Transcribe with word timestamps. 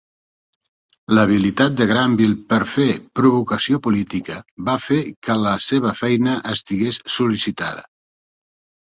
L'habilitat 1.15 1.73
de 1.81 1.85
Grandville 1.89 2.37
per 2.53 2.57
fer 2.75 2.87
provocació 3.19 3.79
política 3.87 4.37
va 4.69 4.75
fer 4.85 4.97
que 5.27 5.35
la 5.43 5.51
seva 5.67 5.91
feina 5.99 6.33
estigués 6.55 6.97
sol·licitada. 7.17 7.85